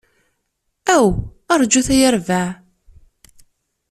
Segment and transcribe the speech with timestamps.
[0.95, 1.05] Aw,
[1.61, 2.47] rjut ay urbaɛ!